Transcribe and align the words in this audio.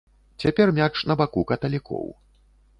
Цяпер 0.43 0.73
мяч 0.79 0.95
на 1.13 1.19
баку 1.21 1.45
каталікоў. 1.53 2.05